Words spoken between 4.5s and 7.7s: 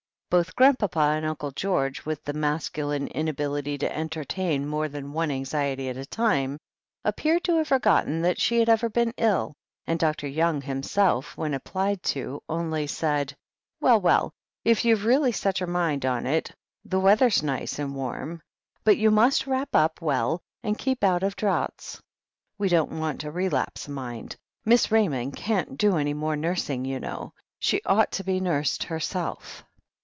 more than one anxiety at a time, appeared to have